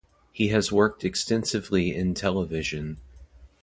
[0.31, 2.97] He has worked extensively in television.